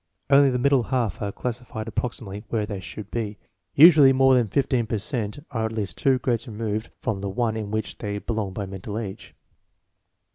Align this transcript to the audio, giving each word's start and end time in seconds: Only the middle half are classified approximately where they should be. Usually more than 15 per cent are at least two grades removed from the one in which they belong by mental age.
Only 0.31 0.49
the 0.49 0.57
middle 0.57 0.81
half 0.81 1.21
are 1.21 1.31
classified 1.31 1.87
approximately 1.87 2.43
where 2.49 2.65
they 2.65 2.79
should 2.79 3.11
be. 3.11 3.37
Usually 3.75 4.11
more 4.11 4.33
than 4.33 4.47
15 4.47 4.87
per 4.87 4.97
cent 4.97 5.37
are 5.51 5.65
at 5.67 5.71
least 5.73 5.95
two 5.99 6.17
grades 6.17 6.47
removed 6.47 6.89
from 6.97 7.21
the 7.21 7.29
one 7.29 7.55
in 7.55 7.69
which 7.69 7.99
they 7.99 8.17
belong 8.17 8.51
by 8.51 8.65
mental 8.65 8.97
age. 8.97 9.35